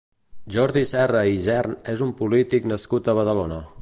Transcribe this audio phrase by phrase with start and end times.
[0.53, 3.63] Jordi Serra i Isern és un polític nascut a Badalona.